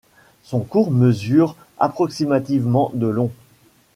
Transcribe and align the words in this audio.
Son 0.41 0.61
cours 0.61 0.89
mesure 0.89 1.55
approximativement 1.77 2.89
de 2.95 3.05
long. 3.05 3.29